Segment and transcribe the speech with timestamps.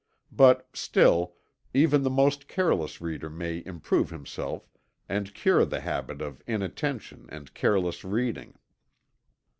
[0.31, 1.35] But, still,
[1.75, 4.67] even the most careless reader may improve himself
[5.07, 8.57] and cure the habit of inattention and careless reading.